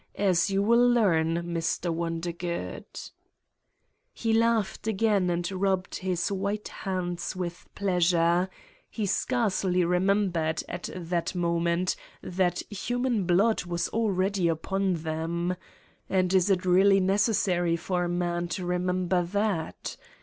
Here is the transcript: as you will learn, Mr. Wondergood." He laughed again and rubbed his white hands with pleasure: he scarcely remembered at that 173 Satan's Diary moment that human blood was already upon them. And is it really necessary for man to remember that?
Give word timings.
as 0.15 0.49
you 0.49 0.63
will 0.63 0.89
learn, 0.89 1.35
Mr. 1.53 1.93
Wondergood." 1.93 3.11
He 4.23 4.33
laughed 4.33 4.87
again 4.87 5.29
and 5.29 5.47
rubbed 5.51 5.97
his 5.97 6.31
white 6.31 6.69
hands 6.69 7.35
with 7.35 7.67
pleasure: 7.75 8.49
he 8.89 9.05
scarcely 9.05 9.85
remembered 9.85 10.63
at 10.67 10.89
that 10.95 11.35
173 11.35 11.35
Satan's 11.37 11.37
Diary 11.37 11.43
moment 11.43 11.95
that 12.59 12.63
human 12.75 13.23
blood 13.25 13.65
was 13.65 13.89
already 13.89 14.47
upon 14.47 14.93
them. 14.95 15.55
And 16.09 16.33
is 16.33 16.49
it 16.49 16.65
really 16.65 16.99
necessary 16.99 17.75
for 17.75 18.07
man 18.07 18.47
to 18.57 18.65
remember 18.65 19.21
that? 19.21 19.97